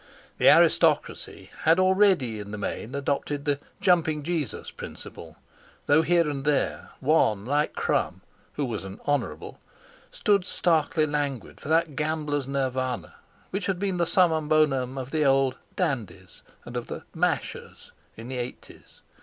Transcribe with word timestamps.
The 0.39 0.49
aristocracy 0.49 1.51
had 1.65 1.79
already 1.79 2.39
in 2.39 2.49
the 2.49 2.57
main 2.57 2.95
adopted 2.95 3.45
the 3.45 3.59
"jumping 3.79 4.23
Jesus" 4.23 4.71
principle; 4.71 5.35
though 5.85 6.01
here 6.01 6.27
and 6.27 6.43
there 6.43 6.89
one 7.01 7.45
like 7.45 7.75
Crum—who 7.75 8.65
was 8.65 8.83
an 8.83 8.99
"honourable"—stood 9.07 10.43
starkly 10.43 11.05
languid 11.05 11.59
for 11.61 11.69
that 11.69 11.95
gambler's 11.95 12.47
Nirvana 12.47 13.13
which 13.51 13.67
had 13.67 13.77
been 13.77 13.97
the 13.97 14.07
summum 14.07 14.49
bonum 14.49 14.97
of 14.97 15.11
the 15.11 15.23
old 15.23 15.59
"dandies" 15.75 16.41
and 16.65 16.75
of 16.75 16.87
"the 16.87 17.03
mashers" 17.13 17.91
in 18.15 18.27
the 18.27 18.39
eighties. 18.39 19.01